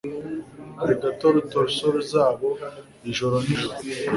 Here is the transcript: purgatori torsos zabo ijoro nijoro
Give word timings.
purgatori 0.77 1.39
torsos 1.51 1.97
zabo 2.11 2.49
ijoro 3.11 3.35
nijoro 3.45 3.77